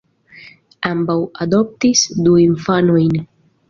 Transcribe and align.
Ambaŭ 0.93 1.19
adoptis 1.47 2.05
du 2.25 2.37
infanojn. 2.49 3.19